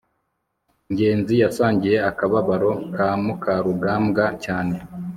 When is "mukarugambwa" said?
3.23-4.25